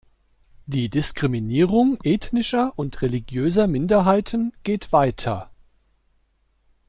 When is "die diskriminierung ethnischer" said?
0.65-2.73